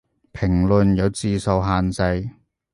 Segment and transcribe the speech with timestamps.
[0.33, 2.31] 評論有字數限制